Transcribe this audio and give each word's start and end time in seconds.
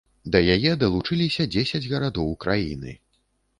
Да 0.35 0.39
яе 0.55 0.71
далучыліся 0.83 1.47
дзесяць 1.57 1.83
гарадоў 1.93 2.35
краіны. 2.47 2.99